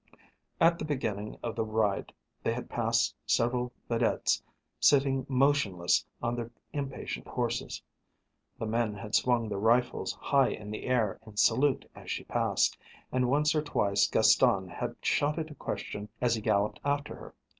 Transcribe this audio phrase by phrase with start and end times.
[0.59, 2.11] At the beginning of the ride
[2.43, 4.41] they had passed several vedettes
[4.79, 7.83] sitting motionless on their impatient horses.
[8.57, 12.79] The men had swung their rifles high in the air in salute as she passed,
[13.11, 17.35] and once or twice Gaston had shouted a question as he galloped after her.